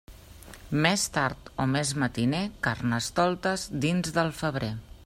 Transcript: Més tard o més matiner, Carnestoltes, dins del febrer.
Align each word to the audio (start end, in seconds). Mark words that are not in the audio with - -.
Més 0.85 1.03
tard 1.17 1.51
o 1.65 1.67
més 1.75 1.91
matiner, 2.05 2.41
Carnestoltes, 2.69 3.71
dins 3.87 4.13
del 4.19 4.35
febrer. 4.43 4.75